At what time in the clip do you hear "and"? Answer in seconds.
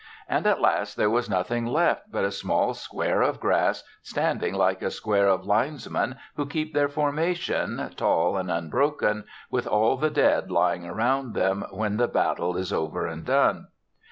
0.27-0.47, 8.35-8.49, 13.05-13.25